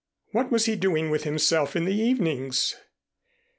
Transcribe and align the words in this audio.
What 0.31 0.51
was 0.51 0.65
he 0.65 0.75
doing 0.75 1.11
with 1.11 1.25
himself 1.25 1.75
in 1.75 1.85
the 1.85 1.93
evenings? 1.93 2.75